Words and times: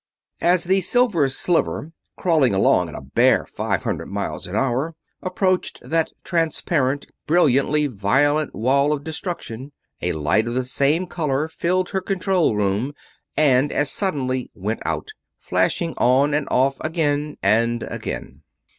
As 0.41 0.63
the 0.63 0.81
Silver 0.81 1.29
Sliver, 1.29 1.91
crawling 2.17 2.55
along 2.55 2.89
at 2.89 2.95
a 2.95 3.01
bare 3.03 3.45
five 3.45 3.83
hundred 3.83 4.07
miles 4.07 4.47
an 4.47 4.55
hour, 4.55 4.95
approached 5.21 5.79
that 5.87 6.11
transparent, 6.23 7.05
brilliantly 7.27 7.85
violet 7.85 8.55
wall 8.55 8.93
of 8.93 9.03
destruction, 9.03 9.73
a 10.01 10.13
light 10.13 10.47
of 10.47 10.55
the 10.55 10.63
same 10.63 11.05
color 11.05 11.47
filled 11.47 11.89
her 11.89 12.01
control 12.01 12.55
room 12.55 12.93
and 13.37 13.71
as 13.71 13.91
suddenly 13.91 14.49
went 14.55 14.79
out; 14.87 15.09
flashing 15.37 15.93
on 15.99 16.33
and 16.33 16.47
off 16.49 16.77
again 16.79 17.37
and 17.43 17.83
again. 17.83 18.41